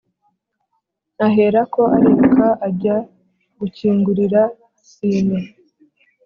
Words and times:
aherako 1.25 1.81
ariruka, 1.95 2.47
ajya 2.67 2.95
gukingurira 3.59 4.41
sine 4.89 5.39